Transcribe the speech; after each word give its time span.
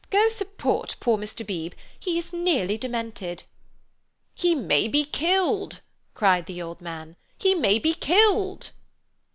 Go 0.09 0.19
and 0.19 0.31
support 0.31 0.95
poor 0.99 1.15
Mr. 1.15 1.45
Beebe—, 1.45 1.77
he 1.99 2.17
is 2.17 2.33
nearly 2.33 2.75
demented." 2.75 3.43
"He 4.33 4.55
may 4.55 4.87
be 4.87 5.05
killed!" 5.05 5.81
cried 6.15 6.47
the 6.47 6.59
old 6.59 6.81
man. 6.81 7.17
"He 7.37 7.53
may 7.53 7.77
be 7.77 7.93
killed!" 7.93 8.71